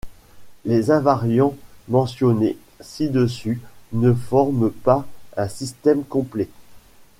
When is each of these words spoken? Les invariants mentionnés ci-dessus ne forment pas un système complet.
Les 0.65 0.89
invariants 0.89 1.55
mentionnés 1.87 2.57
ci-dessus 2.79 3.61
ne 3.93 4.11
forment 4.15 4.71
pas 4.71 5.05
un 5.37 5.47
système 5.47 6.03
complet. 6.03 6.49